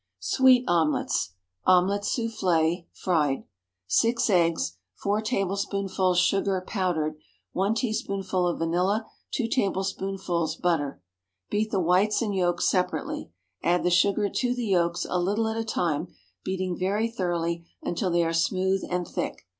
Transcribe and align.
SWEET 0.19 0.65
OMELETTES. 0.67 1.33
Omelette 1.67 2.01
Soufflée—(Fried.) 2.05 3.43
6 3.85 4.29
eggs. 4.31 4.77
4 4.95 5.21
tablespoonfuls 5.21 6.17
sugar 6.17 6.59
(powdered.) 6.65 7.17
1 7.51 7.75
teaspoonful 7.75 8.47
of 8.47 8.57
vanilla. 8.57 9.05
2 9.33 9.47
tablespoonfuls 9.47 10.55
butter. 10.55 11.03
Beat 11.51 11.69
the 11.69 11.79
whites 11.79 12.19
and 12.23 12.33
yolks 12.33 12.67
separately. 12.67 13.29
Add 13.61 13.83
the 13.83 13.91
sugar 13.91 14.27
to 14.27 14.55
the 14.55 14.65
yolks, 14.65 15.05
a 15.07 15.19
little 15.19 15.47
at 15.47 15.55
a 15.57 15.63
time, 15.63 16.07
beating 16.43 16.75
very 16.75 17.07
thoroughly, 17.07 17.67
until 17.83 18.09
they 18.09 18.23
are 18.23 18.33
smooth 18.33 18.81
and 18.89 19.07
thick. 19.07 19.45